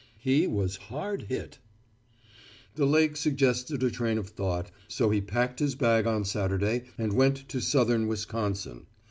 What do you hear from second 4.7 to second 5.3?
so he